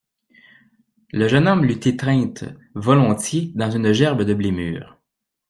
Le 1.11 1.27
jeune 1.27 1.47
homme 1.47 1.63
l'eût 1.63 1.87
étreinte 1.87 2.45
volontiers 2.73 3.51
dans 3.53 3.69
une 3.69 3.91
gerbe 3.93 4.23
de 4.23 4.33
blé 4.33 4.49
mûr. 4.49 4.97